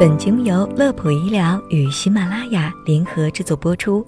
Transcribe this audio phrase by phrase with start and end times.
[0.00, 4.02] 本节目由乐普医疗与喜马拉雅联合制作播出。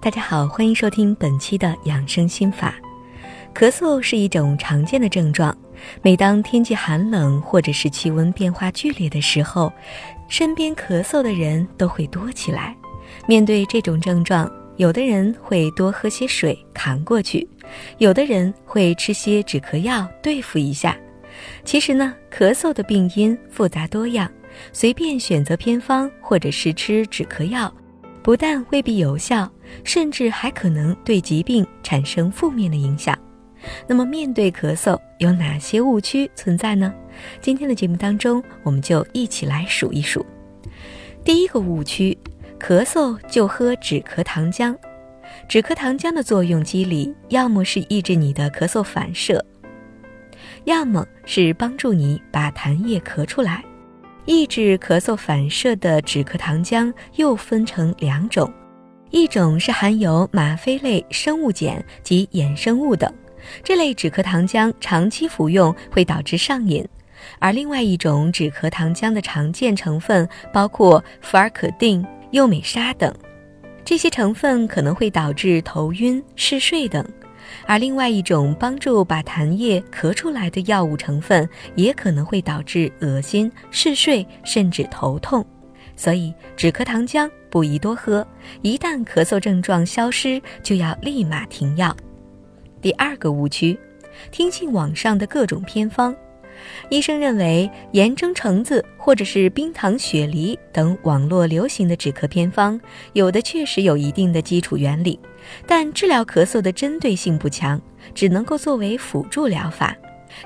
[0.00, 2.74] 大家好，欢迎收听本期的养生心法。
[3.54, 5.56] 咳嗽是一种常见的症状，
[6.02, 9.72] 每当天气寒冷或者是气温变化剧烈的时候，
[10.26, 12.76] 身边咳嗽的人都会多起来。
[13.28, 17.48] 面对这种症状，有的人会多喝些水扛过去，
[17.98, 20.98] 有的人会吃些止咳药对付一下。
[21.64, 24.28] 其实呢，咳嗽的病因复杂多样。
[24.72, 27.72] 随便选择偏方或者是吃止咳药，
[28.22, 29.50] 不但未必有效，
[29.84, 33.18] 甚至还可能对疾病产生负面的影响。
[33.86, 36.94] 那么，面对咳嗽有哪些误区存在呢？
[37.40, 40.24] 今天的节目当中，我们就一起来数一数。
[41.24, 42.16] 第一个误区：
[42.60, 44.76] 咳嗽就喝止咳糖浆。
[45.48, 49.44] 止咳糖浆的作用机理，要么是抑制你的咳嗽反射，
[50.64, 53.64] 要么是帮助你把痰液咳出来。
[54.28, 58.52] 抑制咳嗽反射的止咳糖浆又分成两种，
[59.08, 63.10] 一种是含有吗啡类生物碱及衍生物等，
[63.64, 66.84] 这类止咳糖浆长期服用会导致上瘾；
[67.38, 73.10] 而另外一种止咳糖浆的常见成分包括福尔可定、右美沙等，
[73.82, 77.02] 这些成分可能会导致头晕、嗜睡等。
[77.66, 85.44] 而另外一种帮助把痰液咳出来的药物成分，也可能会导致恶心、嗜睡，甚至头痛。
[85.96, 88.26] 所以止咳糖浆不宜多喝，
[88.62, 91.96] 一旦咳嗽症状消失，就要立马停药。
[92.80, 93.78] 第二个误区，
[94.30, 96.14] 听信网上的各种偏方。
[96.88, 102.80] 医生认为，盐蒸橙子或者是冰糖雪梨等网络流行的止咳偏方，
[103.12, 105.18] 有的确实有一定的基础原理，
[105.66, 107.80] 但治疗咳嗽的针对性不强，
[108.14, 109.96] 只能够作为辅助疗法。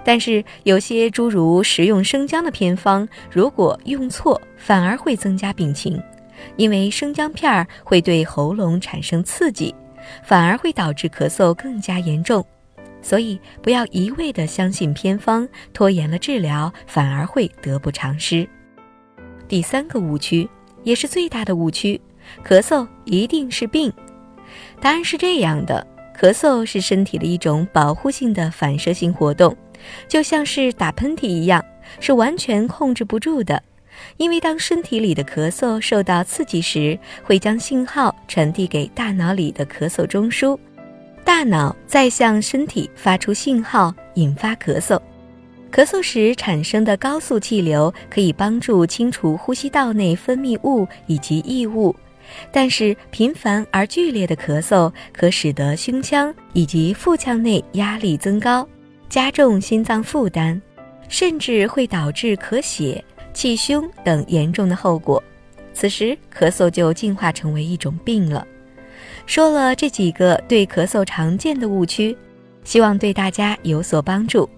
[0.05, 6.01] 但是有些诸如食用生姜的偏方，如果用错，反而会增加病情，
[6.57, 9.75] 因为生姜片儿会对喉咙产生刺激，
[10.25, 12.45] 反而会导致咳嗽更加严重。
[13.03, 18.49] 所以，不要一味地相信偏方，拖延了治疗，反而会得不偿失。
[19.49, 20.49] 第三个误区，
[20.85, 22.01] 也是最大的误区：
[22.47, 23.93] 咳嗽一定是病。
[24.81, 25.87] 答案是这样的：
[26.19, 29.57] 咳嗽是身体的一种保护性的反射性活动，
[30.09, 31.63] 就像是打喷嚏一样，
[32.01, 33.63] 是完全控制不住的。
[34.17, 40.59] 因为当身体里的咳嗽受到刺激时，会将信号传递给大脑里的咳嗽中枢。
[41.25, 45.01] 大脑再向身体发出信号，引发咳嗽。
[45.73, 51.95] 咳嗽时产生的高速气流可以帮助清除呼吸道内分泌物以及异物，
[52.53, 58.69] 但是频繁而剧烈的咳嗽可使得胸腔以及腹腔内压力增高，
[59.09, 60.61] 加重心脏负担，
[61.09, 63.03] 甚至会导致咳血、
[63.33, 65.23] 气胸等严重的后果。
[65.73, 68.47] 此时，咳嗽就进化成为一种病了。
[69.27, 72.17] 说了这几个对咳嗽常见的误区，
[72.65, 74.49] 希望对大家有所帮助。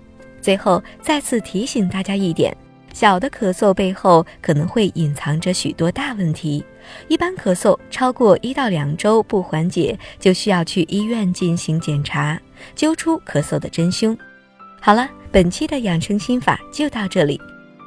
[0.40, 2.54] 最后再次提醒大家一点：
[2.92, 6.64] 小的咳嗽背后可能会隐藏着许多大问题。
[7.08, 12.38] 一般咳嗽超过一到两周不缓解，就需要去医院进行检查，
[12.74, 14.16] 揪出咳嗽的真凶。
[14.80, 17.40] 好了，本期的养生心法就到这里。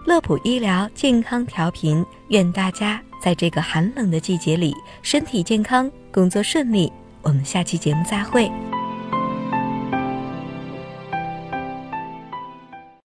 [0.07, 2.99] 乐普医疗健康调频，愿大家。
[3.21, 6.91] 在这个寒冷的季节里，身体健康，工作顺利。
[7.21, 8.49] 我们下期节目再会。